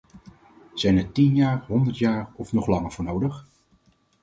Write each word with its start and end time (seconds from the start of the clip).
Zijn 0.73 0.97
er 0.97 1.11
tien 1.11 1.35
jaar, 1.35 1.65
honderd 1.67 1.97
jaar 1.97 2.31
of 2.35 2.51
nog 2.53 2.67
langer 2.67 2.91
voor 2.91 3.03
nodig? 3.05 3.45